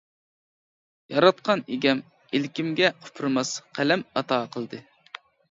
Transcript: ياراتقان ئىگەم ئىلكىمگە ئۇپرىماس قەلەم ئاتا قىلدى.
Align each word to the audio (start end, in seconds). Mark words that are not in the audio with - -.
ياراتقان 1.15 1.61
ئىگەم 1.75 2.01
ئىلكىمگە 2.39 2.91
ئۇپرىماس 2.95 3.53
قەلەم 3.79 4.07
ئاتا 4.17 4.43
قىلدى. 4.57 4.83